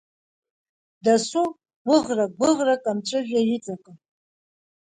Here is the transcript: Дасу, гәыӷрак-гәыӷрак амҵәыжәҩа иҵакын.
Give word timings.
Дасу, 1.03 1.43
гәыӷрак-гәыӷрак 1.87 2.83
амҵәыжәҩа 2.91 3.41
иҵакын. 3.55 3.97